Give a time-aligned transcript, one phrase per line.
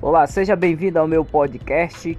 [0.00, 2.16] Olá, seja bem-vindo ao meu podcast.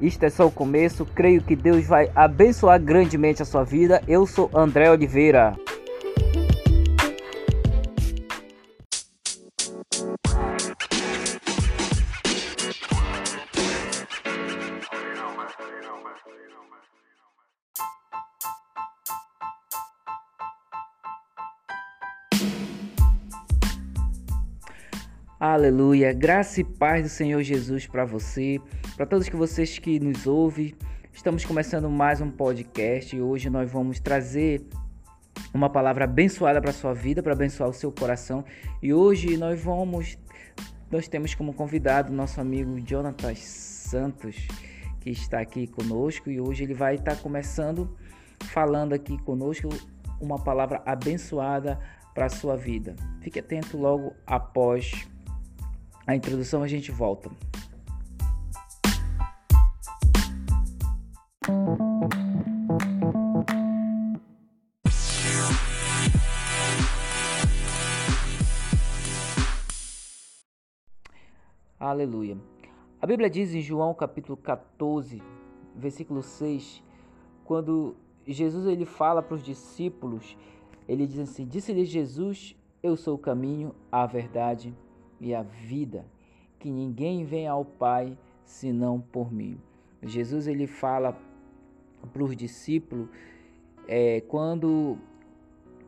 [0.00, 1.06] Isto é só o começo.
[1.06, 4.02] Creio que Deus vai abençoar grandemente a sua vida.
[4.08, 5.54] Eu sou André Oliveira.
[25.54, 26.12] Aleluia.
[26.12, 28.60] Graça e paz do Senhor Jesus para você,
[28.96, 30.74] para todos que vocês que nos ouvem.
[31.12, 34.66] Estamos começando mais um podcast e hoje nós vamos trazer
[35.54, 38.44] uma palavra abençoada para sua vida, para abençoar o seu coração.
[38.82, 40.18] E hoje nós vamos
[40.90, 44.48] nós temos como convidado nosso amigo Jonathan Santos,
[44.98, 47.96] que está aqui conosco e hoje ele vai estar começando
[48.46, 49.68] falando aqui conosco
[50.20, 51.78] uma palavra abençoada
[52.12, 52.96] para sua vida.
[53.20, 55.13] Fique atento logo após
[56.06, 57.30] a introdução a gente volta.
[71.78, 72.38] Aleluia.
[73.00, 75.22] A Bíblia diz em João capítulo 14,
[75.74, 76.82] versículo 6,
[77.44, 77.94] quando
[78.26, 80.36] Jesus ele fala para os discípulos,
[80.88, 84.74] ele diz assim: Disse-lhe Jesus: Eu sou o caminho, a verdade
[85.24, 86.04] e a vida,
[86.58, 89.58] que ninguém vem ao Pai senão por mim.
[90.02, 91.18] Jesus ele fala
[92.12, 93.08] para os discípulos
[93.88, 94.98] é, quando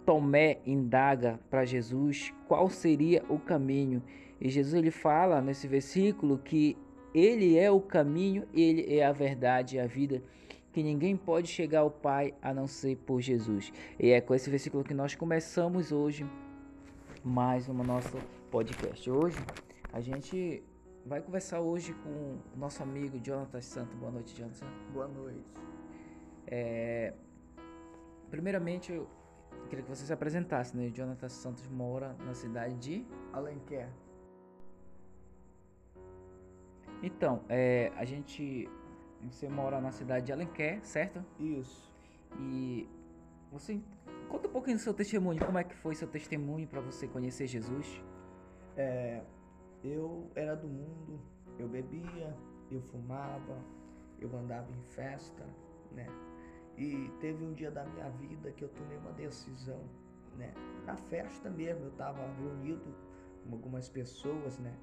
[0.07, 4.03] Tomé indaga para Jesus qual seria o caminho
[4.41, 6.75] e Jesus ele fala nesse versículo que
[7.15, 10.23] ele é o caminho, ele é a verdade e a vida,
[10.73, 13.73] que ninguém pode chegar ao Pai a não ser por Jesus.
[13.99, 16.27] E é com esse versículo que nós começamos hoje
[17.25, 19.11] mais uma nossa podcast.
[19.11, 19.39] Hoje
[19.93, 20.63] a gente
[21.05, 23.95] vai conversar hoje com o nosso amigo Jonathan Santos.
[23.95, 24.67] Boa noite, Jonathan.
[24.93, 25.45] Boa noite.
[26.47, 27.13] É,
[28.31, 29.09] primeiramente, eu
[29.69, 30.91] queria que você se apresentasse, né?
[30.91, 33.91] Jonathan Santos mora na cidade de Alenquer.
[37.03, 38.69] Então, é, a gente
[39.23, 41.25] você mora na cidade de Alenquer, certo?
[41.39, 41.93] Isso.
[42.39, 42.89] E
[43.51, 43.81] você
[44.29, 47.47] conta um pouquinho do seu testemunho, como é que foi seu testemunho para você conhecer
[47.47, 48.03] Jesus?
[48.77, 49.23] É,
[49.83, 51.19] eu era do mundo,
[51.59, 52.37] eu bebia,
[52.71, 53.59] eu fumava,
[54.19, 55.45] eu andava em festa,
[55.93, 56.07] né?
[56.77, 59.81] E teve um dia da minha vida que eu tomei uma decisão,
[60.37, 60.53] né?
[60.85, 62.95] Na festa mesmo, eu estava reunido
[63.45, 64.75] com algumas pessoas, né?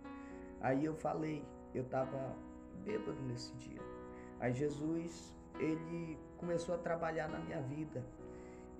[0.59, 2.35] Aí eu falei, eu estava
[2.83, 3.81] bêbado nesse dia.
[4.39, 8.03] Aí Jesus, ele começou a trabalhar na minha vida.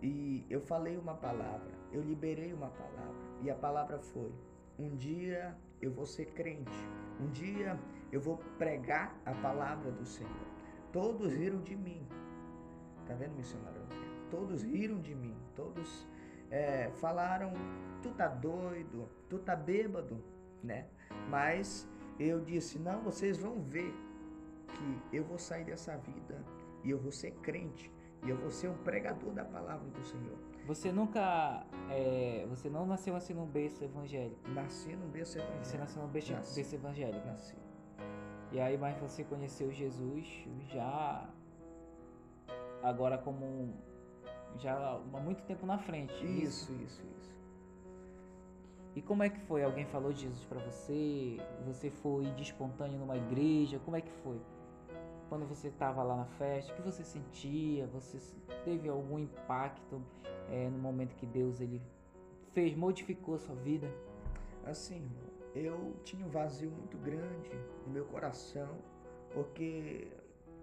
[0.02, 3.24] E eu falei uma palavra, eu liberei uma palavra.
[3.42, 4.32] E a palavra foi:
[4.78, 6.72] um dia eu vou ser crente.
[7.20, 7.80] Um dia
[8.12, 10.48] eu vou pregar a palavra do Senhor.
[10.92, 12.08] Todos riram de mim.
[13.06, 13.82] Tá vendo, missionário?
[14.30, 15.36] Todos riram de mim.
[15.56, 16.08] Todos
[16.50, 17.54] é, falaram:
[18.02, 20.24] tu tá doido, tu tá bêbado,
[20.64, 20.88] né?
[21.30, 21.88] Mas
[22.20, 23.94] eu disse: não, vocês vão ver
[24.68, 26.44] que eu vou sair dessa vida
[26.84, 27.92] e eu vou ser crente
[28.24, 30.38] e eu vou ser um pregador da palavra do Senhor.
[30.66, 31.66] Você nunca.
[31.90, 34.50] É, você não nasceu assim num berço evangélico?
[34.50, 35.66] Nasci num berço evangélico.
[35.66, 36.56] Você nasceu num berço, Nasci.
[36.56, 37.26] berço evangélico?
[37.28, 37.56] Nasci.
[38.52, 41.28] E aí, mas você conheceu Jesus já.
[42.82, 43.74] Agora como.
[44.58, 46.14] Já há muito tempo na frente.
[46.24, 47.34] Isso, isso, isso.
[48.96, 49.64] E como é que foi?
[49.64, 51.38] Alguém falou de Jesus pra você?
[51.66, 53.80] Você foi de espontâneo numa igreja?
[53.80, 54.40] Como é que foi?
[55.34, 57.88] Quando você estava lá na festa, o que você sentia?
[57.88, 58.20] Você
[58.64, 60.00] teve algum impacto
[60.48, 61.82] é, no momento que Deus ele
[62.52, 63.92] fez, modificou a sua vida?
[64.64, 65.10] Assim,
[65.56, 67.50] eu tinha um vazio muito grande
[67.84, 68.78] no meu coração,
[69.34, 70.08] porque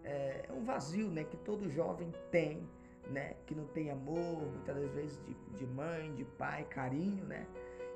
[0.05, 2.65] é, é um vazio, né, que todo jovem tem,
[3.11, 7.45] né, que não tem amor, muitas das vezes de, de mãe, de pai, carinho, né,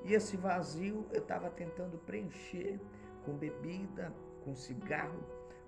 [0.04, 2.80] e esse vazio eu estava tentando preencher
[3.24, 4.12] com bebida,
[4.44, 5.22] com cigarro,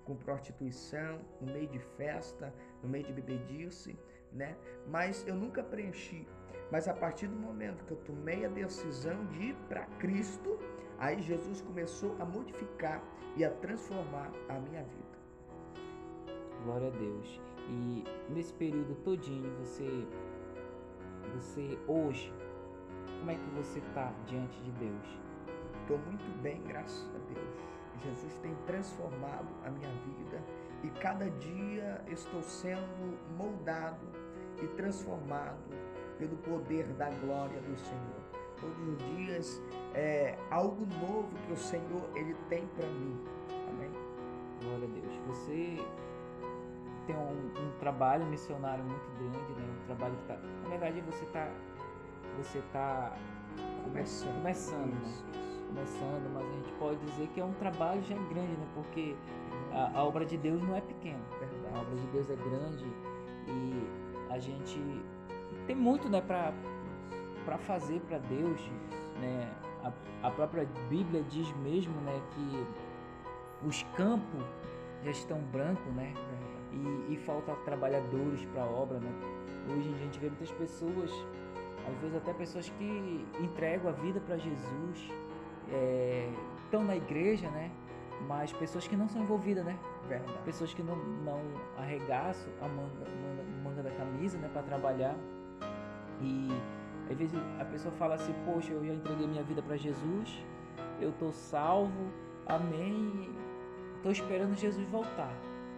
[0.06, 3.98] com prostituição, no meio de festa, no meio de bebedice,
[4.32, 4.56] né,
[4.86, 6.26] mas eu nunca preenchi
[6.70, 10.58] mas a partir do momento que eu tomei a decisão de ir para Cristo,
[10.98, 13.02] aí Jesus começou a modificar
[13.36, 15.16] e a transformar a minha vida.
[16.64, 17.40] Glória a Deus.
[17.68, 20.06] E nesse período todinho, você,
[21.34, 22.32] você hoje,
[23.18, 25.06] como é que você está diante de Deus?
[25.82, 27.75] Estou muito bem, graças a Deus.
[28.02, 30.42] Jesus tem transformado a minha vida
[30.82, 34.06] e cada dia estou sendo moldado
[34.62, 35.74] e transformado
[36.18, 38.26] pelo poder da glória do Senhor.
[38.60, 39.62] Todos os dias
[39.94, 43.20] é algo novo que o Senhor ele tem para mim.
[43.68, 43.90] Amém.
[44.62, 45.14] Glória a Deus.
[45.26, 45.76] Você
[47.06, 49.76] tem um, um, trabalho missionário muito grande, né?
[49.82, 51.48] Um trabalho que tá, na verdade você tá
[52.36, 53.16] você tá
[53.84, 55.55] começando, começando, né?
[55.66, 58.66] Começando, mas a gente pode dizer que é um trabalho já grande, né?
[58.74, 59.14] Porque
[59.72, 61.20] a, a obra de Deus não é pequena.
[61.38, 61.74] Verdade.
[61.74, 62.86] A obra de Deus é grande
[63.48, 64.80] e a gente
[65.66, 66.52] tem muito, né, para
[67.44, 68.60] para fazer para Deus,
[69.20, 69.52] né?
[69.84, 74.42] A, a própria Bíblia diz mesmo, né, que os campos
[75.04, 76.12] já estão brancos, né?
[76.72, 79.10] E, e falta trabalhadores para a obra, né?
[79.72, 81.10] Hoje a gente vê muitas pessoas,
[81.88, 85.10] às vezes até pessoas que entregam a vida para Jesus,
[86.64, 87.70] estão é, na igreja, né?
[88.26, 89.78] Mas pessoas que não são envolvidas, né?
[90.08, 90.38] Verdade.
[90.44, 91.40] Pessoas que não, não
[91.76, 94.48] arregaçam a manga, manga, manga da camisa, né?
[94.52, 95.16] Para trabalhar.
[96.20, 96.48] E
[97.10, 100.44] às vezes a pessoa fala assim, poxa, eu já entreguei minha vida para Jesus,
[101.00, 102.10] eu tô salvo,
[102.46, 103.30] amém,
[104.02, 105.32] tô esperando Jesus voltar.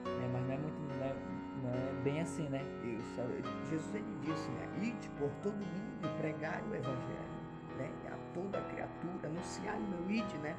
[0.07, 1.15] É, mas não é muito, não é,
[1.63, 2.65] não é bem assim, né?
[2.85, 3.21] Isso,
[3.69, 4.69] Jesus ele disse, né?
[4.81, 7.38] Ide por todo mundo e pregar o evangelho, né?
[8.35, 10.57] Toda criatura, anunciar o meu ide, né?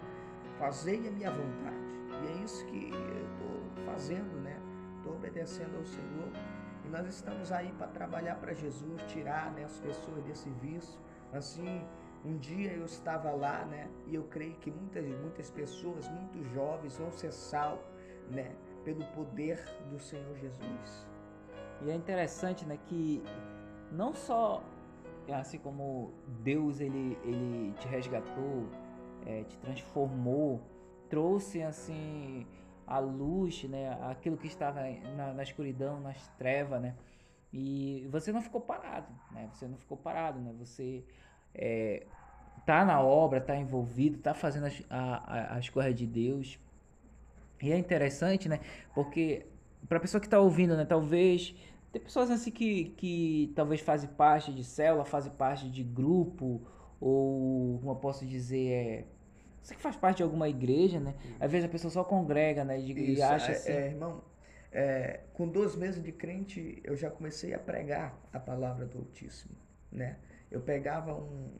[0.57, 1.89] Fazei a minha vontade.
[2.23, 4.59] E é isso que eu estou fazendo, né?
[4.97, 6.29] Estou obedecendo ao Senhor
[6.85, 10.99] e nós estamos aí para trabalhar para Jesus, tirar né, as pessoas desse vício.
[11.31, 11.85] Assim,
[12.25, 13.87] um dia eu estava lá, né?
[14.07, 17.85] E eu creio que muitas, muitas pessoas, muitos jovens vão ser salvos,
[18.29, 18.55] né?
[18.83, 21.07] Pelo poder do Senhor Jesus.
[21.81, 22.77] E é interessante, né?
[22.87, 23.23] Que
[23.91, 24.63] não só
[25.33, 28.69] assim como Deus ele, ele te resgatou,
[29.25, 30.61] é, te transformou,
[31.09, 32.45] trouxe assim
[32.85, 33.97] a luz, né?
[34.09, 34.81] Aquilo que estava
[35.15, 36.95] na, na escuridão, nas trevas, né?
[37.51, 39.49] E você não ficou parado, né?
[39.53, 40.53] Você não ficou parado, né?
[40.59, 41.03] Você
[41.53, 42.05] é,
[42.65, 46.59] tá na obra, tá envolvido, tá fazendo as, a, as coisas de Deus.
[47.61, 48.59] E é interessante, né?
[48.93, 49.45] Porque
[49.87, 50.85] para pessoa que está ouvindo, né?
[50.85, 51.55] Talvez
[51.91, 56.61] tem pessoas assim que, que talvez fazem parte de célula, fazem parte de grupo,
[56.99, 59.05] ou como eu posso dizer, é
[59.61, 61.13] você que faz parte de alguma igreja, né?
[61.39, 62.79] Às vezes a pessoa só congrega, né?
[62.79, 63.71] E, Isso, acha é, assim.
[63.71, 64.23] É, irmão,
[64.71, 69.55] é, com dois meses de crente, eu já comecei a pregar a palavra do Altíssimo,
[69.91, 70.17] né?
[70.49, 71.51] Eu pegava um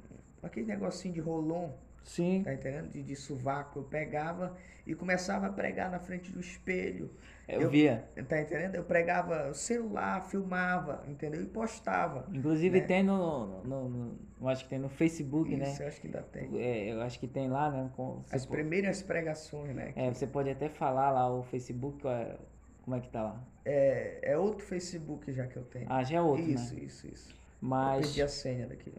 [0.42, 1.70] aquele negocinho de rolon,
[2.04, 2.44] Sim.
[2.44, 2.92] tá entendendo?
[2.92, 4.56] De, de sovaco, eu pegava
[4.86, 7.12] e começava a pregar na frente do espelho.
[7.48, 8.08] Eu, eu via.
[8.28, 8.76] Tá entendendo?
[8.76, 11.42] Eu pregava celular, filmava, entendeu?
[11.42, 12.28] E postava.
[12.32, 12.88] Inclusive né?
[12.88, 15.72] tem no, no, no, Acho que tem no Facebook, Isso, né?
[15.72, 16.60] Isso, acho que ainda tem.
[16.60, 17.90] É, eu acho que tem lá, né?
[17.96, 18.62] Com, As pode...
[18.62, 19.94] primeiras pregações, né?
[19.96, 22.04] É, você pode até falar lá o Facebook,
[22.84, 23.44] como é que tá lá?
[23.66, 25.86] É, é outro Facebook já que eu tenho.
[25.90, 26.82] Ah, já é outro, isso, né?
[26.82, 27.40] Isso, isso, isso.
[27.62, 27.96] Mas...
[27.96, 28.98] Eu perdi a senha daquilo.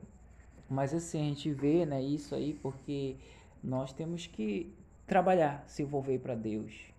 [0.70, 3.16] Mas assim, a gente vê, né, isso aí porque
[3.62, 4.72] nós temos que
[5.06, 6.90] trabalhar, se envolver para Deus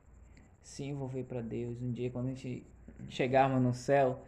[0.61, 1.81] se envolver para Deus.
[1.81, 2.65] Um dia, quando a gente
[3.09, 4.23] chegarmos no céu,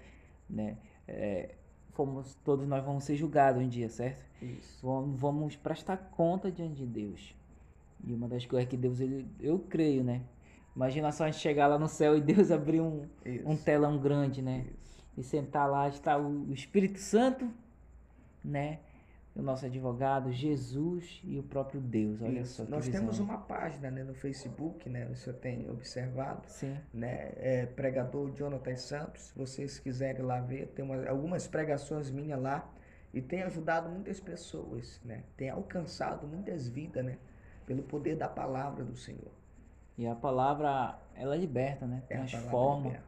[0.50, 1.56] né, é,
[1.92, 4.24] fomos, todos nós vamos ser julgados um dia, certo?
[4.42, 4.86] Isso.
[4.86, 7.36] Vamos, vamos prestar conta diante de Deus.
[8.06, 10.22] E uma das coisas que Deus, ele, eu creio, né?
[10.76, 13.08] Imagina só a gente chegar lá no céu e Deus abrir um,
[13.46, 14.66] um telão grande, né?
[14.82, 15.04] Isso.
[15.16, 17.50] E sentar lá, está o Espírito Santo,
[18.44, 18.80] né?
[19.36, 22.22] O nosso advogado, Jesus e o próprio Deus.
[22.22, 22.64] Olha Isso.
[22.64, 22.70] só.
[22.70, 23.02] Nós visão.
[23.02, 25.08] temos uma página né, no Facebook, né?
[25.08, 26.48] O senhor tem observado.
[26.48, 26.78] Sim.
[26.94, 29.24] Né, é pregador Jonathan Santos.
[29.24, 32.70] Se vocês quiserem lá ver, tem uma, algumas pregações minhas lá.
[33.12, 35.24] E tem ajudado muitas pessoas, né?
[35.38, 37.18] Tem alcançado muitas vidas, né?
[37.66, 39.32] Pelo poder da palavra do Senhor.
[39.98, 42.02] E a palavra, ela liberta, né?
[42.10, 43.00] É Transforma.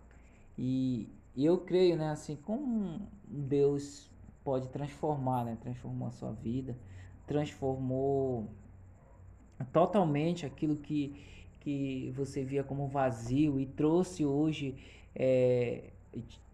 [0.58, 2.10] E, e eu creio, né?
[2.10, 4.12] Assim, como Deus
[4.46, 5.58] pode transformar, né?
[5.60, 6.78] Transformou a sua vida,
[7.25, 8.48] transformou
[9.74, 11.16] totalmente aquilo que,
[11.62, 14.75] que você via como vazio e trouxe hoje,
[15.16, 15.90] é,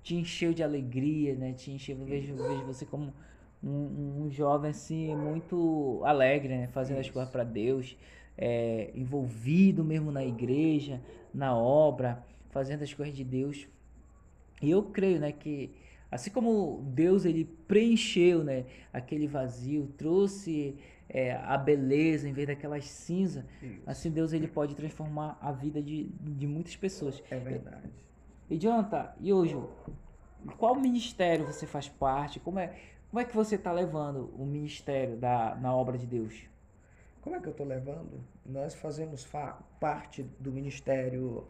[0.01, 1.51] te encheu de alegria, né?
[1.51, 3.13] Te encheu, vejo, vejo você como
[3.61, 6.67] um, um jovem assim muito alegre, né?
[6.67, 7.09] Fazendo Isso.
[7.09, 7.97] as coisas para Deus,
[8.37, 11.01] é, envolvido mesmo na igreja,
[11.33, 13.67] na obra, fazendo as coisas de Deus.
[14.61, 15.71] E eu creio, né, que
[16.11, 20.75] Assim como Deus ele preencheu né, aquele vazio, trouxe
[21.07, 23.45] é, a beleza em vez daquelas cinzas,
[23.87, 27.23] assim Deus ele pode transformar a vida de, de muitas pessoas.
[27.31, 27.89] É verdade.
[28.49, 29.57] E Jonathan, e hoje,
[30.57, 32.41] qual ministério você faz parte?
[32.41, 32.75] Como é,
[33.09, 36.43] como é que você está levando o ministério da, na obra de Deus?
[37.21, 38.21] Como é que eu estou levando?
[38.45, 39.25] Nós fazemos
[39.79, 41.45] parte do ministério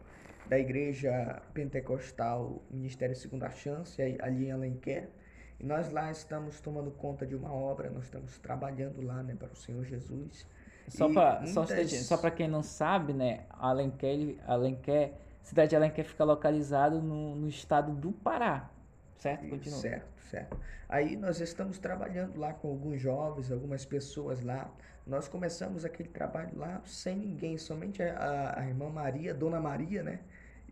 [0.52, 5.08] da Igreja Pentecostal Ministério Segunda Chance, ali em Alenquer.
[5.58, 9.50] E nós lá estamos tomando conta de uma obra, nós estamos trabalhando lá, né, para
[9.50, 10.46] o Senhor Jesus.
[10.88, 11.90] Só para muitas...
[12.04, 17.48] só, só quem não sabe, né, Alenquer, Alenquer, cidade de Alenquer fica localizado no, no
[17.48, 18.68] estado do Pará,
[19.16, 19.48] certo?
[19.48, 19.78] Continua.
[19.78, 20.60] Certo, certo.
[20.86, 24.70] Aí nós estamos trabalhando lá com alguns jovens, algumas pessoas lá.
[25.06, 30.20] Nós começamos aquele trabalho lá sem ninguém, somente a, a irmã Maria, Dona Maria, né?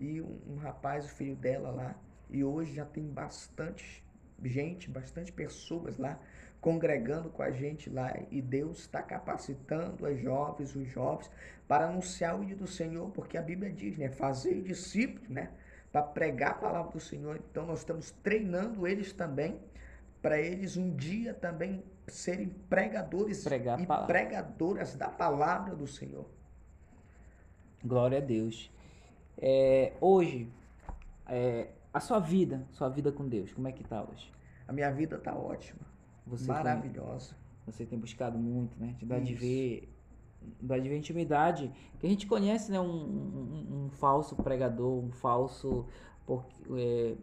[0.01, 1.95] E um, um rapaz, o filho dela lá.
[2.29, 4.05] E hoje já tem bastante
[4.43, 6.19] gente, bastante pessoas lá
[6.61, 11.31] congregando com a gente lá e Deus está capacitando as jovens, os jovens
[11.67, 15.51] para anunciar o dia do Senhor, porque a Bíblia diz, né, fazer discípulos, né,
[15.91, 17.41] para pregar a palavra do Senhor.
[17.51, 19.59] Então nós estamos treinando eles também
[20.21, 26.27] para eles um dia também serem pregadores Pregar e pregadoras da palavra do Senhor.
[27.83, 28.71] Glória a Deus.
[29.41, 30.49] É, hoje,
[31.27, 34.31] é, a sua vida, sua vida com Deus, como é que tá hoje?
[34.69, 35.81] A minha vida tá ótima.
[36.27, 37.31] Você maravilhosa.
[37.65, 38.95] Tem, você tem buscado muito, né?
[38.99, 39.93] De ver,
[40.61, 41.73] dar de ver intimidade.
[41.99, 42.79] Que a gente conhece, né?
[42.79, 45.87] Um, um, um falso pregador, um falso,
[46.27, 47.15] porque, é,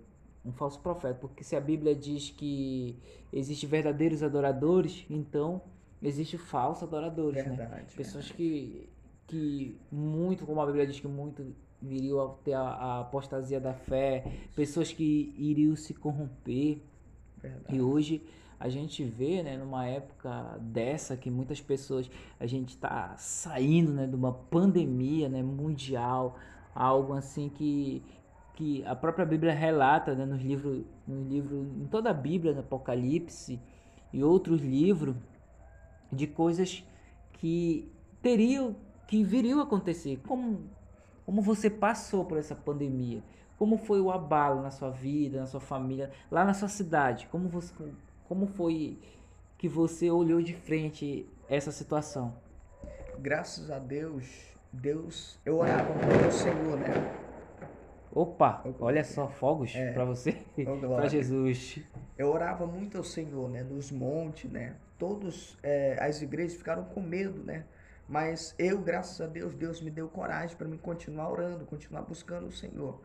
[0.43, 1.13] um falso profeta.
[1.13, 2.97] Porque se a Bíblia diz que
[3.31, 5.62] existe verdadeiros adoradores, então
[6.01, 7.55] existe falsos adoradores, né?
[7.55, 7.86] verdade, né?
[7.95, 8.89] Pessoas que
[9.27, 13.74] que muito, como a Bíblia diz que muito viriam a ter a, a apostasia da
[13.74, 16.81] fé, pessoas que iriam se corromper.
[17.41, 17.75] Verdade.
[17.75, 18.24] E hoje
[18.60, 24.07] a gente vê, né, numa época dessa que muitas pessoas, a gente está saindo, né,
[24.07, 26.38] de uma pandemia, né, mundial,
[26.74, 28.03] algo assim que
[28.57, 32.62] que a própria Bíblia relata, né, nos livros, no livro, em toda a Bíblia, no
[32.62, 33.60] Apocalipse
[34.12, 35.15] e outros livros,
[36.12, 36.84] de coisas
[37.34, 37.88] que
[38.19, 38.75] teriam,
[39.07, 40.19] que viriam a acontecer.
[40.27, 40.62] Como,
[41.27, 43.22] como você passou por essa pandemia?
[43.60, 47.27] Como foi o abalo na sua vida, na sua família, lá na sua cidade?
[47.29, 47.74] Como você,
[48.29, 48.98] como foi
[49.57, 52.34] que você olhou de frente essa situação?
[53.19, 56.93] Graças a Deus, Deus, eu orava muito Senhor, né?
[58.10, 60.31] Opa, olha só, fogos é, para você,
[60.96, 61.81] para Jesus.
[62.17, 63.63] Eu orava muito ao Senhor, né?
[63.63, 64.77] Nos montes, né?
[64.98, 67.65] Todos, é, as igrejas ficaram com medo, né?
[68.08, 72.48] Mas eu, graças a Deus, Deus me deu coragem para me continuar orando, continuar buscando
[72.48, 73.02] o Senhor.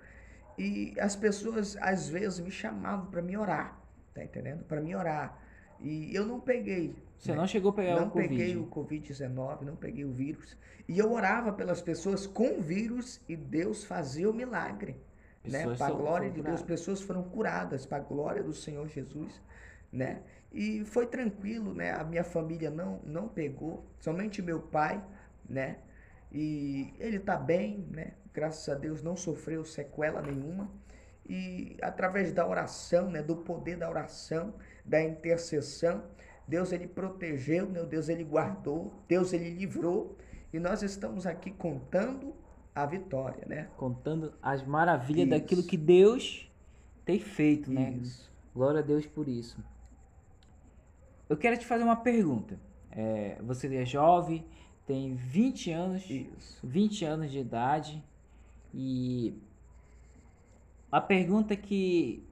[0.56, 3.80] E as pessoas às vezes me chamavam para me orar.
[4.14, 4.64] Tá entendendo?
[4.64, 5.38] Para mim orar.
[5.80, 6.94] E eu não peguei.
[7.18, 7.38] Você né?
[7.38, 8.30] não chegou a pegar não o Covid?
[8.30, 10.56] Não peguei o Covid-19, não peguei o vírus.
[10.88, 15.00] E eu orava pelas pessoas com vírus e Deus fazia o milagre.
[15.44, 15.74] né?
[15.76, 19.40] Para a glória de Deus, pessoas foram curadas para a glória do Senhor Jesus,
[19.90, 20.22] né?
[20.52, 21.92] E foi tranquilo, né?
[21.92, 25.02] A minha família não não pegou, somente meu pai,
[25.48, 25.78] né?
[26.30, 28.12] E ele tá bem, né?
[28.32, 30.70] Graças a Deus não sofreu sequela nenhuma
[31.28, 34.54] e através da oração, né, do poder da oração,
[34.84, 36.02] da intercessão,
[36.46, 40.16] Deus ele protegeu, né, Deus ele guardou, Deus ele livrou
[40.52, 42.34] e nós estamos aqui contando
[42.74, 43.68] a vitória, né?
[43.76, 45.30] Contando as maravilhas isso.
[45.30, 46.50] daquilo que Deus
[47.04, 47.98] tem feito, né?
[48.00, 48.30] Isso.
[48.54, 49.62] Glória a Deus por isso.
[51.32, 52.60] Eu quero te fazer uma pergunta.
[52.90, 54.44] É, você é jovem,
[54.86, 56.60] tem 20 anos, isso.
[56.62, 58.04] 20 anos de idade
[58.74, 59.34] e
[60.90, 62.22] a pergunta que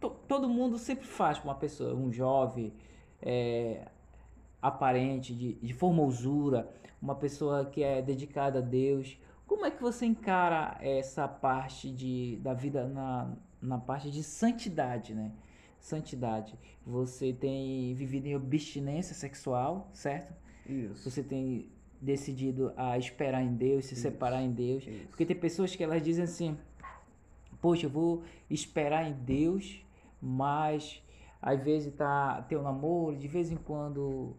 [0.00, 2.72] to, todo mundo sempre faz para uma pessoa, um jovem,
[3.22, 3.86] é,
[4.60, 6.68] aparente, de, de formosura,
[7.00, 9.16] uma pessoa que é dedicada a Deus,
[9.46, 13.30] como é que você encara essa parte de, da vida na,
[13.62, 15.30] na parte de santidade, né?
[15.86, 16.58] Santidade.
[16.84, 20.34] Você tem vivido em abstinência sexual, certo?
[20.68, 21.08] Isso.
[21.08, 24.02] Você tem decidido a esperar em Deus, se Isso.
[24.02, 24.84] separar em Deus.
[24.84, 25.06] Isso.
[25.06, 26.58] Porque tem pessoas que elas dizem assim:
[27.60, 29.80] poxa, eu vou esperar em Deus,
[30.20, 31.00] mas
[31.40, 34.34] às vezes tá tem um namoro, de vez em quando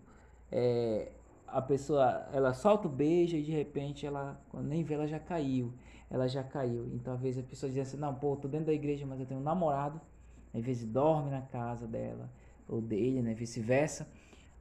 [0.52, 1.14] é,
[1.48, 5.20] a pessoa ela solta o beijo e de repente ela quando nem vê ela já
[5.20, 5.74] caiu,
[6.10, 6.88] ela já caiu.
[6.94, 9.26] Então às vezes a pessoa diz assim, não, pô, tô dentro da igreja, mas eu
[9.26, 10.02] tenho um namorado,
[10.54, 12.30] às vezes dorme na casa dela
[12.68, 14.08] ou dele, né, vice-versa.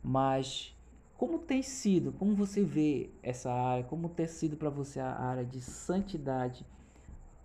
[0.02, 0.76] Mas
[1.16, 5.44] como tem sido, como você vê essa área, como tem sido para você a área
[5.44, 6.66] de santidade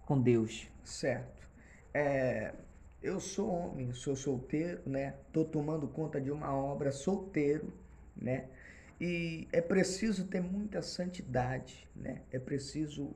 [0.05, 0.67] com Deus?
[0.83, 1.47] Certo.
[1.93, 2.53] É,
[3.01, 5.15] eu sou homem, sou solteiro, né?
[5.31, 7.73] Tô tomando conta de uma obra solteiro,
[8.15, 8.45] né?
[8.99, 12.21] E é preciso ter muita santidade, né?
[12.31, 13.15] É preciso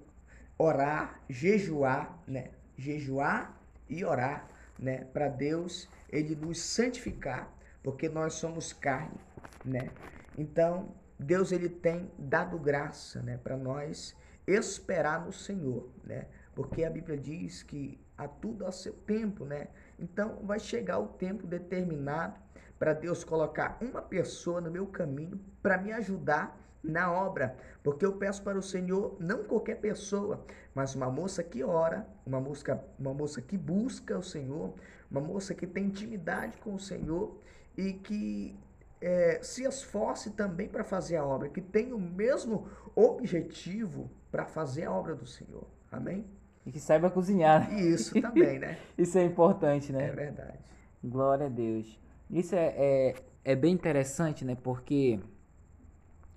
[0.58, 2.50] orar, jejuar, né?
[2.78, 5.06] Jejuar e orar, né?
[5.14, 7.52] Para Deus ele nos santificar,
[7.84, 9.20] porque nós somos carne,
[9.64, 9.90] né?
[10.38, 14.16] Então, Deus ele tem dado graça, né, para nós
[14.46, 16.28] esperar no Senhor, né?
[16.54, 19.68] Porque a Bíblia diz que há tudo a seu tempo, né?
[19.98, 22.40] Então vai chegar o tempo determinado
[22.78, 28.14] para Deus colocar uma pessoa no meu caminho para me ajudar na obra, porque eu
[28.14, 33.14] peço para o Senhor não qualquer pessoa, mas uma moça que ora, uma moça, uma
[33.14, 34.74] moça que busca o Senhor,
[35.10, 37.40] uma moça que tem intimidade com o Senhor
[37.78, 38.58] e que
[39.02, 44.86] é, se esforce também para fazer a obra, que tem o mesmo objetivo para fazer
[44.86, 45.68] a obra do Senhor.
[45.92, 46.26] Amém?
[46.66, 47.70] E que saiba cozinhar.
[47.70, 47.82] Né?
[47.82, 48.78] Isso também, né?
[48.98, 50.08] Isso é importante, né?
[50.08, 50.60] É verdade.
[51.04, 52.00] Glória a Deus.
[52.30, 54.56] Isso é, é, é bem interessante, né?
[54.56, 55.20] Porque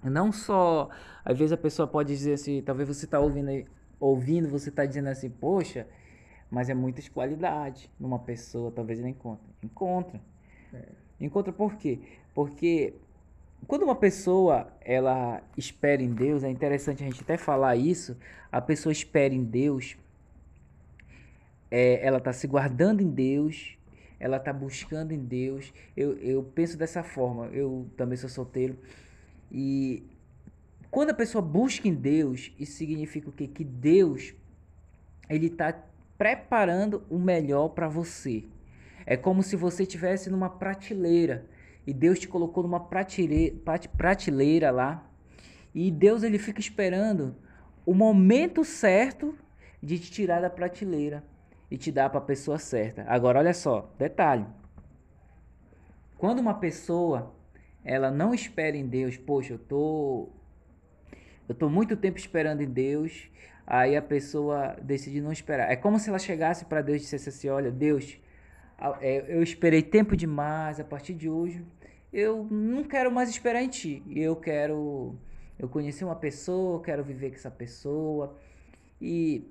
[0.03, 0.89] não só,
[1.25, 3.67] às vezes a pessoa pode dizer assim, talvez você está ouvindo,
[3.99, 5.87] ouvindo, você está dizendo assim, poxa,
[6.51, 9.47] mas é muitas qualidades numa pessoa, talvez ele encontre.
[9.63, 10.21] Encontra.
[10.73, 10.85] É.
[11.21, 11.99] Encontra por quê?
[12.35, 12.95] Porque
[13.67, 18.17] quando uma pessoa ela espera em Deus, é interessante a gente até falar isso,
[18.51, 19.97] a pessoa espera em Deus,
[21.71, 23.77] é, ela está se guardando em Deus,
[24.19, 25.73] ela está buscando em Deus.
[25.97, 28.77] Eu, eu penso dessa forma, eu também sou solteiro.
[29.51, 30.03] E
[30.91, 33.47] quando a pessoa busca em Deus, isso significa o quê?
[33.47, 34.35] Que Deus
[35.29, 35.75] ele está
[36.17, 38.45] preparando o melhor para você.
[39.07, 41.47] É como se você estivesse numa prateleira
[41.87, 43.57] e Deus te colocou numa prateleira,
[43.97, 45.07] prateleira lá
[45.75, 47.37] e Deus ele fica esperando
[47.87, 49.35] o momento certo
[49.83, 51.25] de te tirar da prateleira
[51.71, 53.05] e te dar para a pessoa certa.
[53.09, 54.47] Agora olha só, detalhe.
[56.17, 57.33] Quando uma pessoa
[57.89, 60.29] ela não espera em Deus, poxa, eu tô
[61.49, 63.31] eu tô muito tempo esperando em Deus,
[63.67, 65.71] aí a pessoa decide não esperar.
[65.73, 68.19] É como se ela chegasse para Deus e dissesse assim: "Olha, Deus,
[69.01, 71.65] é, eu esperei tempo demais, a partir de hoje
[72.13, 74.03] eu não quero mais esperar em ti.
[74.15, 75.15] Eu quero
[75.59, 78.37] eu conheci uma pessoa, quero viver com essa pessoa.
[79.01, 79.45] E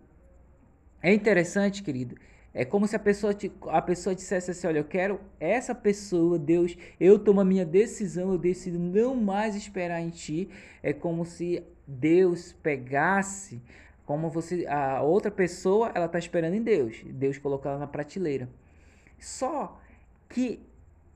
[1.01, 2.15] é interessante, querido.
[2.59, 6.39] É como se a pessoa, te, a pessoa dissesse assim: Olha, eu quero essa pessoa,
[6.39, 10.49] Deus, eu tomo a minha decisão, eu decido não mais esperar em ti.
[10.81, 13.61] É como se Deus pegasse,
[14.07, 18.49] como você, a outra pessoa, ela está esperando em Deus, Deus colocar ela na prateleira.
[19.19, 19.79] Só
[20.27, 20.59] que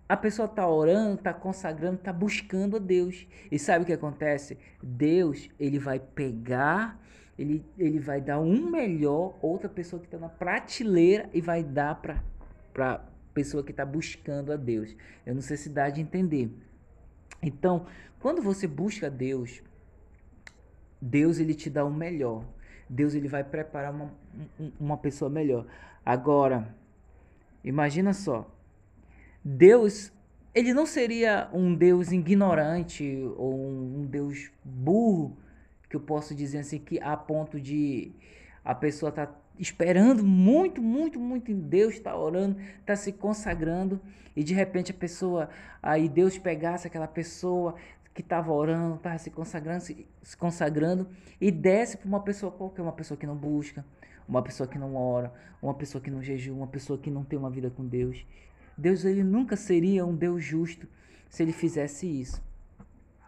[0.07, 3.25] a pessoa está orando, está consagrando, está buscando a Deus.
[3.51, 4.59] E sabe o que acontece?
[4.83, 7.01] Deus, ele vai pegar,
[7.37, 11.95] ele, ele vai dar um melhor, outra pessoa que está na prateleira e vai dar
[11.95, 13.01] para a
[13.33, 14.95] pessoa que está buscando a Deus.
[15.25, 16.51] Eu não sei se dá de entender.
[17.41, 17.85] Então,
[18.19, 19.61] quando você busca Deus,
[21.01, 22.45] Deus ele te dá o melhor.
[22.89, 24.13] Deus ele vai preparar uma,
[24.79, 25.65] uma pessoa melhor.
[26.05, 26.75] Agora,
[27.63, 28.49] Imagina só.
[29.43, 30.11] Deus,
[30.53, 33.03] ele não seria um Deus ignorante
[33.37, 35.37] ou um Deus burro,
[35.91, 38.13] que eu posso dizer assim, que a ponto de
[38.63, 43.99] a pessoa tá esperando muito, muito, muito em Deus, está orando, está se consagrando,
[44.33, 45.49] e de repente a pessoa,
[45.83, 47.75] aí Deus pegasse aquela pessoa
[48.13, 51.09] que estava orando, estava se consagrando, se, se consagrando,
[51.41, 53.85] e desce para uma pessoa qualquer, uma pessoa que não busca,
[54.25, 57.37] uma pessoa que não ora, uma pessoa que não jejua, uma pessoa que não tem
[57.37, 58.25] uma vida com Deus.
[58.77, 60.87] Deus ele nunca seria um Deus justo
[61.29, 62.41] se ele fizesse isso.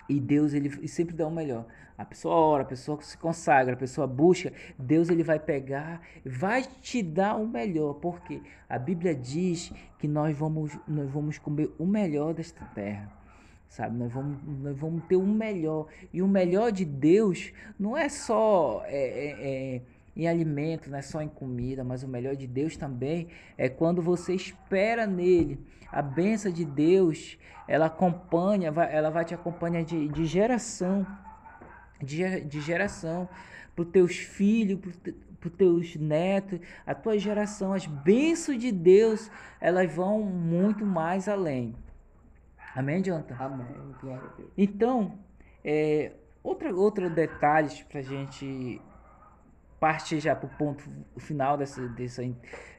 [0.08, 1.66] E Deus ele sempre dá o melhor.
[1.98, 6.64] A pessoa ora, a pessoa se consagra, a pessoa busca, Deus ele vai pegar, vai
[6.64, 11.86] te dar o melhor, porque a Bíblia diz que nós vamos nós vamos comer o
[11.86, 13.12] melhor desta terra.
[13.70, 15.88] Sabe, nós vamos, nós vamos ter o melhor.
[16.14, 19.82] E o melhor de Deus não é só é, é, é
[20.16, 24.02] em alimento, não é só em comida, mas o melhor de Deus também é quando
[24.02, 25.60] você espera nele.
[25.92, 31.06] A benção de Deus, ela acompanha, ela vai te acompanhar de, de geração,
[32.02, 33.28] de, de geração,
[33.76, 34.80] para os teus filhos,
[35.40, 37.74] para os teus netos, a tua geração.
[37.74, 41.76] As bênçãos de Deus, elas vão muito mais além.
[42.76, 43.36] Amém, Jonathan?
[43.40, 43.68] Amém,
[44.02, 44.50] glória a Deus.
[44.58, 45.18] Então,
[45.64, 46.12] é,
[46.44, 48.82] outra, outro detalhes para a gente
[49.84, 50.82] partir já para o ponto
[51.18, 52.24] final dessa, dessa,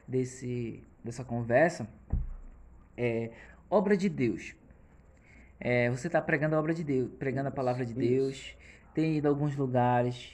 [0.07, 1.87] desse, dessa conversa,
[2.97, 3.29] é
[3.69, 4.55] obra de Deus.
[5.59, 7.99] É, você está pregando a obra de Deus, pregando a palavra de Isso.
[7.99, 8.57] Deus,
[8.91, 10.33] tem ido a alguns lugares.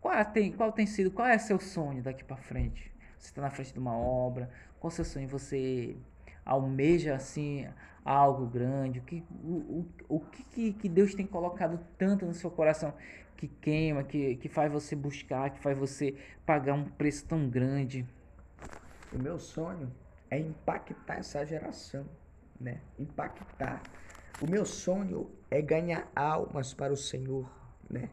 [0.00, 2.92] Qual tem, qual tem sido, qual é seu sonho daqui para frente?
[3.16, 5.28] Você está na frente de uma obra, qual é seu sonho?
[5.28, 5.96] Você
[6.44, 7.68] almeja assim
[8.04, 8.98] algo grande?
[8.98, 12.92] O que, o, o, o que, que Deus tem colocado tanto no seu coração
[13.36, 18.06] que queima, que, que faz você buscar, que faz você pagar um preço tão grande?
[19.12, 19.92] O meu sonho
[20.30, 22.06] é impactar essa geração,
[22.58, 22.80] né?
[22.98, 23.82] Impactar.
[24.40, 27.50] O meu sonho é ganhar almas para o Senhor,
[27.90, 28.08] né?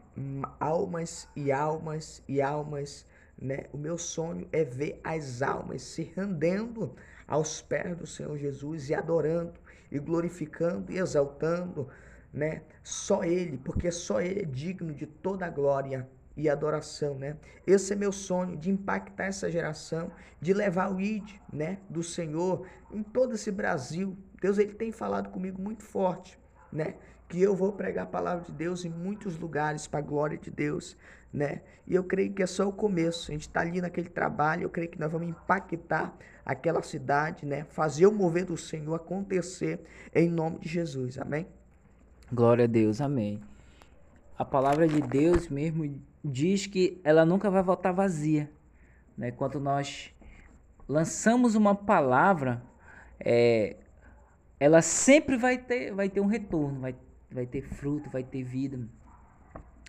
[0.60, 3.06] Almas e almas e almas,
[3.42, 3.66] né?
[3.72, 6.96] O meu sonho é ver as almas se rendendo
[7.28, 9.54] aos pés do Senhor Jesus e adorando
[9.92, 11.88] e glorificando e exaltando,
[12.34, 12.64] né?
[12.84, 17.36] Só ele, porque só ele é digno de toda a glória e adoração, né?
[17.68, 22.66] Esse é meu sonho de impactar essa geração, de levar o id, né, do Senhor
[22.92, 24.18] em todo esse Brasil.
[24.42, 26.40] Deus ele tem falado comigo muito forte,
[26.72, 26.96] né?
[27.28, 30.50] Que eu vou pregar a palavra de Deus em muitos lugares para a glória de
[30.50, 30.98] Deus,
[31.32, 31.62] né?
[31.88, 33.32] E eu creio que é só o começo.
[33.32, 36.16] A gente está ali naquele trabalho, eu creio que nós vamos impactar
[36.46, 37.64] aquela cidade, né?
[37.66, 39.80] Fazer o mover do Senhor acontecer
[40.14, 41.18] em nome de Jesus.
[41.18, 41.48] Amém?
[42.32, 43.42] Glória a Deus, amém.
[44.38, 48.50] A palavra de Deus mesmo diz que ela nunca vai voltar vazia.
[49.18, 49.32] Né?
[49.32, 50.14] Quando nós
[50.88, 52.64] lançamos uma palavra,
[53.20, 53.76] é,
[54.60, 56.96] ela sempre vai ter, vai ter um retorno, vai,
[57.32, 58.80] vai ter fruto, vai ter vida.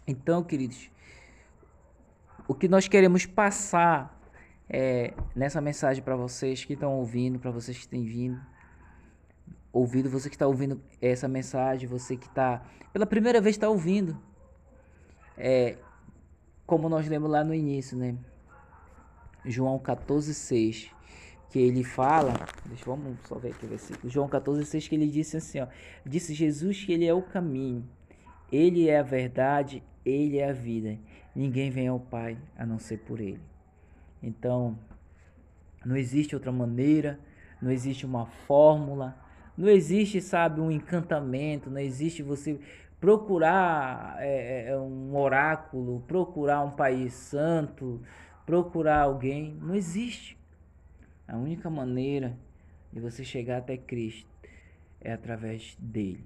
[0.07, 0.91] Então, queridos,
[2.49, 4.19] o que nós queremos passar
[4.69, 8.41] é, nessa mensagem para vocês que estão ouvindo, para vocês que têm vindo,
[9.73, 14.21] ouvido, você que está ouvindo essa mensagem, você que está pela primeira vez está ouvindo,
[15.37, 15.77] é,
[16.67, 18.17] como nós lemos lá no início, né?
[19.45, 20.91] João 14, 6,
[21.51, 22.35] que ele fala,
[22.67, 25.67] deixa vamos só ver aqui o versículo, João 14, 6, que ele disse assim, ó,
[26.05, 27.89] disse Jesus que ele é o caminho,
[28.53, 30.99] ele é a verdade, ele é a vida,
[31.35, 33.41] ninguém vem ao Pai a não ser por ele.
[34.23, 34.79] Então,
[35.85, 37.19] não existe outra maneira,
[37.61, 39.17] não existe uma fórmula,
[39.57, 42.59] não existe, sabe, um encantamento, não existe você
[43.01, 48.01] procurar é, é, é, um oráculo, procurar um país santo,
[48.45, 50.39] procurar alguém, não existe.
[51.27, 52.37] A única maneira
[52.93, 54.29] de você chegar até Cristo
[55.01, 56.25] é através dele,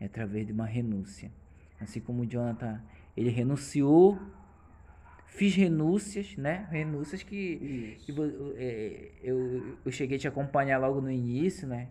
[0.00, 1.30] é através de uma renúncia.
[1.78, 2.80] Assim como Jonathan,
[3.16, 4.18] ele renunciou,
[5.26, 6.68] fiz renúncias, né?
[6.70, 8.14] Renúncias que, que
[8.56, 11.88] é, eu, eu cheguei a te acompanhar logo no início, né?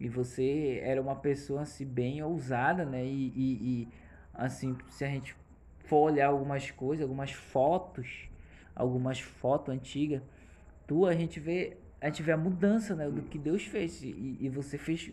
[0.00, 3.04] E você era uma pessoa assim bem ousada, né?
[3.04, 3.88] E, e, e,
[4.34, 5.36] assim, se a gente
[5.84, 8.28] for olhar algumas coisas, algumas fotos,
[8.74, 10.22] algumas fotos antigas,
[10.86, 14.36] tu a gente vê a gente vê a mudança, né, do que Deus fez e,
[14.40, 15.12] e você fez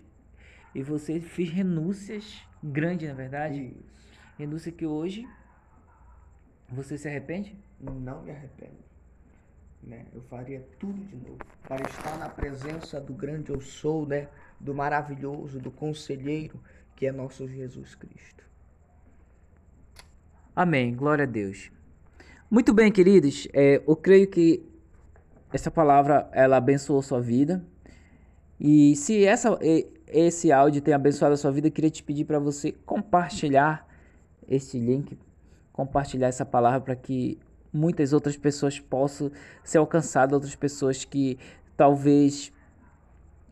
[0.73, 3.75] e você fez renúncias grandes, na verdade.
[3.77, 4.09] Isso.
[4.39, 5.27] Renúncia que hoje
[6.71, 7.55] você se arrepende?
[7.79, 8.77] Não me arrependo.
[9.81, 10.05] Né?
[10.13, 14.27] Eu faria tudo de novo para estar na presença do grande eu sou, né?
[14.59, 16.59] do maravilhoso, do conselheiro,
[16.95, 18.43] que é nosso Jesus Cristo.
[20.55, 20.93] Amém.
[20.93, 21.71] Glória a Deus.
[22.51, 23.47] Muito bem, queridos.
[23.53, 24.61] É, eu creio que
[25.53, 27.63] essa palavra ela abençoou sua vida.
[28.59, 29.57] E se essa,
[30.07, 33.87] esse áudio tem abençoado a sua vida, eu queria te pedir para você compartilhar
[34.47, 35.17] esse link,
[35.79, 37.39] compartilhar essa palavra para que
[37.71, 39.31] muitas outras pessoas possam
[39.63, 41.37] ser alcançadas, outras pessoas que
[41.77, 42.51] talvez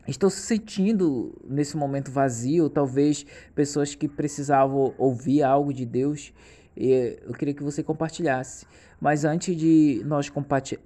[0.06, 6.34] estão se sentindo nesse momento vazio, talvez pessoas que precisavam ouvir algo de Deus.
[6.76, 8.66] Eu queria que você compartilhasse.
[9.00, 10.30] Mas antes de nós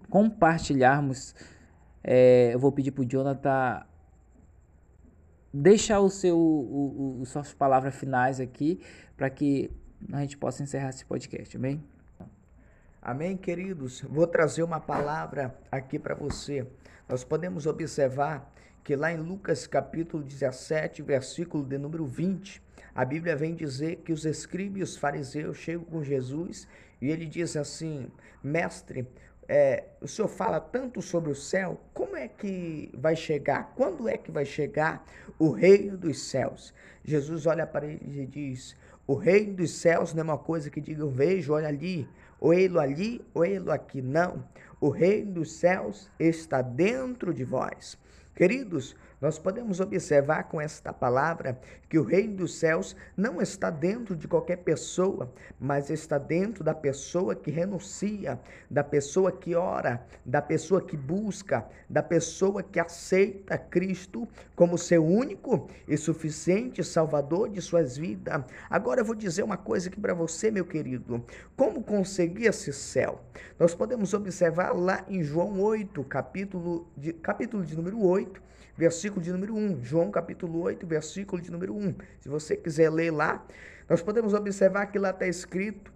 [0.09, 1.35] compartilharmos,
[2.05, 3.85] é, eu vou pedir para o Jonathan
[5.53, 8.81] deixar o seu, o, o, suas palavras finais aqui,
[9.17, 9.71] para que
[10.11, 11.83] a gente possa encerrar esse podcast, amém?
[13.01, 14.01] Amém, queridos?
[14.03, 16.67] Vou trazer uma palavra aqui para você.
[17.09, 22.63] Nós podemos observar que lá em Lucas capítulo 17, versículo de número 20,
[22.95, 26.67] a Bíblia vem dizer que os escribas e os fariseus chegam com Jesus
[27.01, 28.09] e ele diz assim:
[28.43, 29.09] Mestre,
[29.49, 33.73] é, o senhor fala tanto sobre o céu, como é que vai chegar?
[33.75, 35.05] Quando é que vai chegar
[35.39, 36.73] o reino dos céus?
[37.05, 40.81] Jesus olha para ele e diz: O reino dos céus não é uma coisa que
[40.81, 44.01] digam, vejo, olha ali, ou ele ali, ou ele aqui.
[44.01, 44.45] Não.
[44.81, 47.99] O reino dos céus está dentro de vós.
[48.35, 51.57] Queridos, nós podemos observar com esta palavra
[51.89, 56.75] que o reino dos céus não está dentro de qualquer pessoa, mas está dentro da
[56.75, 63.57] pessoa que renuncia, da pessoa que ora, da pessoa que busca, da pessoa que aceita
[63.57, 68.43] Cristo como seu único e suficiente Salvador de suas vidas.
[68.69, 71.25] Agora eu vou dizer uma coisa aqui para você, meu querido.
[71.57, 73.21] Como conseguir esse céu?
[73.57, 79.33] Nós podemos observar lá em João 8, capítulo de, capítulo de número 8 versículo de
[79.33, 79.83] número 1.
[79.83, 81.95] João capítulo 8, versículo de número 1.
[82.21, 83.47] Se você quiser ler lá,
[83.89, 85.93] nós podemos observar que lá está escrito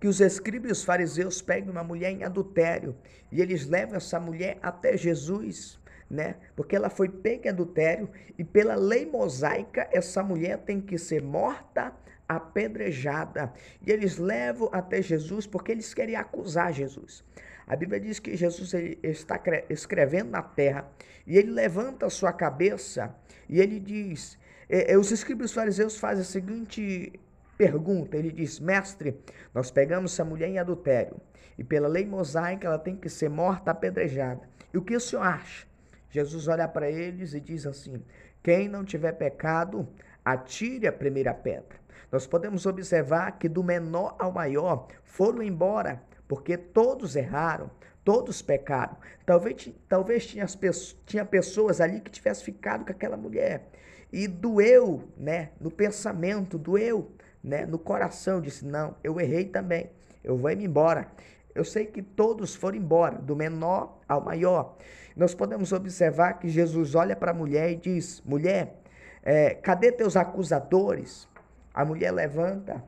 [0.00, 2.96] que os escribas e os fariseus pegam uma mulher em adultério
[3.32, 6.36] e eles levam essa mulher até Jesus, né?
[6.54, 8.08] Porque ela foi pega em adultério
[8.38, 11.92] e pela lei mosaica essa mulher tem que ser morta
[12.28, 13.52] apedrejada.
[13.84, 17.24] E eles levam até Jesus porque eles querem acusar Jesus.
[17.68, 20.90] A Bíblia diz que Jesus está escrevendo na terra
[21.26, 23.14] e ele levanta a sua cabeça
[23.46, 27.12] e ele diz: é, é, os escribas fariseus fazem a seguinte
[27.58, 29.20] pergunta: ele diz, mestre,
[29.54, 31.20] nós pegamos essa mulher em adultério
[31.58, 34.48] e pela lei mosaica ela tem que ser morta apedrejada.
[34.72, 35.66] E o que o senhor acha?
[36.10, 38.02] Jesus olha para eles e diz assim:
[38.42, 39.86] quem não tiver pecado,
[40.24, 41.78] atire a primeira pedra.
[42.10, 47.70] Nós podemos observar que do menor ao maior foram embora, porque todos erraram,
[48.04, 48.96] todos pecaram.
[49.26, 50.56] Talvez, talvez tinha, as,
[51.04, 53.68] tinha pessoas ali que tivessem ficado com aquela mulher
[54.12, 57.10] e doeu, né, no pensamento, doeu,
[57.42, 59.90] né, no coração, disse: "Não, eu errei também.
[60.22, 61.08] Eu vou me embora".
[61.54, 64.76] Eu sei que todos foram embora, do menor ao maior.
[65.16, 68.80] Nós podemos observar que Jesus olha para a mulher e diz: Mulher,
[69.24, 71.26] é, cadê teus acusadores?
[71.74, 72.82] A mulher levanta,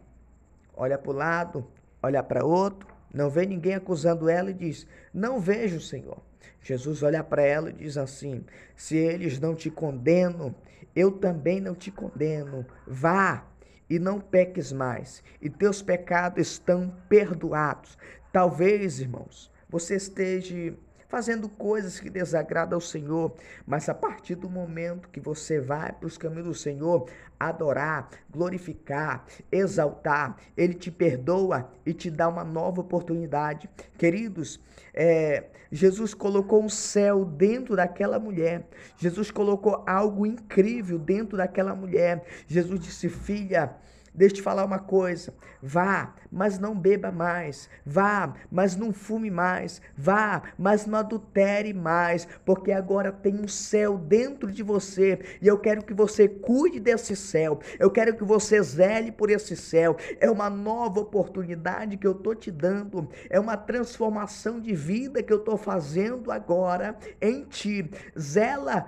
[0.76, 1.66] olha para o lado,
[2.00, 6.18] olha para outro, não vê ninguém acusando ela e diz: Não vejo, Senhor.
[6.62, 8.44] Jesus olha para ela e diz assim:
[8.76, 10.54] Se eles não te condenam,
[10.94, 12.66] eu também não te condeno.
[12.86, 13.46] Vá
[13.88, 17.98] e não peques mais, e teus pecados estão perdoados.
[18.32, 20.72] Talvez, irmãos, você esteja
[21.10, 23.34] fazendo coisas que desagradam ao Senhor,
[23.66, 29.26] mas a partir do momento que você vai para os caminhos do Senhor, adorar, glorificar,
[29.50, 33.68] exaltar, Ele te perdoa e te dá uma nova oportunidade.
[33.98, 34.60] Queridos,
[34.94, 42.24] é, Jesus colocou um céu dentro daquela mulher, Jesus colocou algo incrível dentro daquela mulher.
[42.46, 43.74] Jesus disse: Filha,
[44.12, 45.32] Deixa eu te falar uma coisa.
[45.62, 47.68] Vá, mas não beba mais.
[47.84, 49.80] Vá, mas não fume mais.
[49.96, 52.26] Vá, mas não adultere mais.
[52.44, 55.20] Porque agora tem um céu dentro de você.
[55.40, 57.60] E eu quero que você cuide desse céu.
[57.78, 59.96] Eu quero que você zele por esse céu.
[60.18, 63.08] É uma nova oportunidade que eu estou te dando.
[63.28, 67.90] É uma transformação de vida que eu estou fazendo agora em ti.
[68.18, 68.86] Zela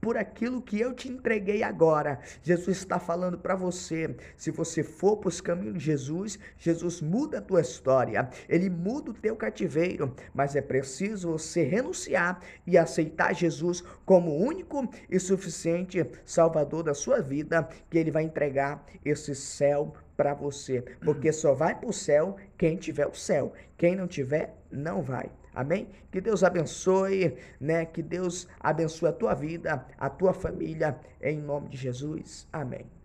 [0.00, 2.20] por aquilo que eu te entreguei agora.
[2.42, 4.16] Jesus está falando para você.
[4.36, 8.28] Se você for para os caminhos de Jesus, Jesus muda a tua história.
[8.48, 10.14] Ele muda o teu cativeiro.
[10.34, 17.20] Mas é preciso você renunciar e aceitar Jesus como único e suficiente Salvador da sua
[17.20, 20.82] vida, que Ele vai entregar esse céu para você.
[21.04, 23.52] Porque só vai para o céu quem tiver o céu.
[23.76, 25.30] Quem não tiver, não vai.
[25.56, 25.88] Amém?
[26.12, 27.86] Que Deus abençoe, né?
[27.86, 32.46] Que Deus abençoe a tua vida, a tua família, em nome de Jesus.
[32.52, 32.95] Amém.